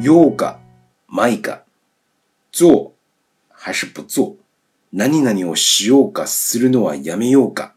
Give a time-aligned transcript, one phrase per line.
[0.00, 1.60] yoga、maiga，
[2.52, 2.94] 做
[3.48, 4.36] 还是不做？
[4.90, 7.72] 何々をしようかするのはやめようか？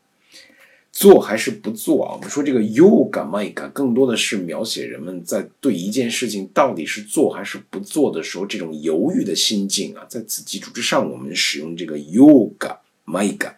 [0.92, 2.16] 做还是不做啊？
[2.16, 10.06] 我们说这个 yoga、maiga 更多的是描写人们在对一件事情到底是做还是不做的时候这种犹豫的心境啊。
[10.10, 13.54] 在此基础之上，我们使用这个 yoga、maiga。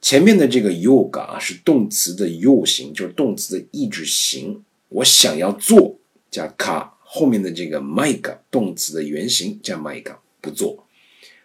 [0.00, 4.64] 前面的这个 yoga 啊是动词的 yo 形，就是动词的意志形。
[4.88, 5.98] 我想要做
[6.30, 10.75] 加 ka， 后面的这个 make 动词的原型叫 make 不做。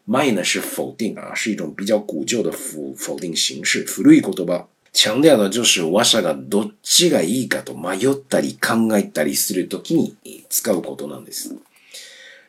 [0.09, 3.84] my 呢是否定啊，是一种比较古旧的否否定形式。
[3.84, 10.15] 古い言葉强调的就是我者がどっちがいいかと迷ったり考えたりするときに
[10.48, 11.54] 使うことなんです。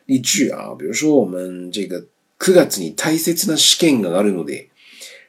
[0.06, 2.02] 例句啊，比如说我们这个
[2.40, 4.68] 9月に大切な試験があるので、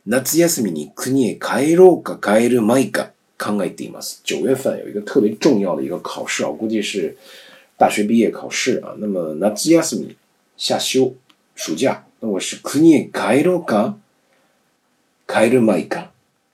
[0.06, 4.24] 夏休みに国へ帰ろうか帰るまいか考えています。
[4.26, 7.16] 9月份有一个特别重要的一个考试啊，估计是。
[7.77, 8.95] 大学毕业考试啊。
[8.99, 10.17] 那么夏休み
[10.57, 11.17] 夏休
[11.55, 13.95] 暑假，那我是国へ帰ろうか
[15.27, 16.11] 帰るまいか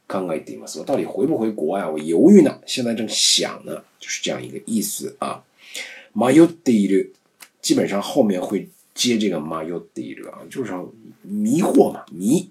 [0.07, 0.79] 考えています。
[0.79, 1.89] 我到底回不回国呀？
[1.89, 5.43] 我犹豫呢，现在正想呢，就是这样一个意思啊。
[6.13, 7.11] 迷っている，
[7.61, 10.73] 基本上后面会接这个迷っている啊，就是
[11.23, 12.51] 迷惑嘛，迷。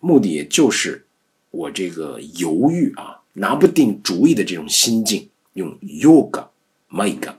[0.00, 1.04] 目的也就是
[1.50, 7.34] 我这个犹豫啊，拿不定主意的这种心境，用 yoga、maiga，做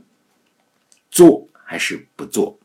[1.75, 2.61] 还是不做。